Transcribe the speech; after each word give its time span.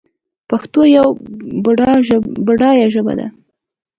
پښتو 0.49 0.81
یوه 0.95 1.11
بډایه 2.47 2.85
ژبه 2.93 3.13
ده 3.19 3.27